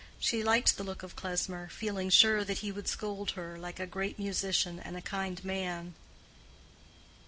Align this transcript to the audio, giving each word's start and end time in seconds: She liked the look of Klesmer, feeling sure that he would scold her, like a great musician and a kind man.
She 0.17 0.43
liked 0.43 0.77
the 0.77 0.83
look 0.83 1.03
of 1.03 1.15
Klesmer, 1.15 1.69
feeling 1.69 2.09
sure 2.09 2.43
that 2.43 2.57
he 2.65 2.71
would 2.71 2.87
scold 2.87 3.33
her, 3.37 3.55
like 3.55 3.79
a 3.79 3.85
great 3.85 4.17
musician 4.17 4.79
and 4.79 4.97
a 4.97 5.01
kind 5.03 5.45
man. 5.45 5.93